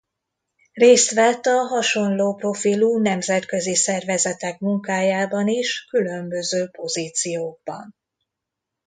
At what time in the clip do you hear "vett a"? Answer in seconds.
1.13-1.55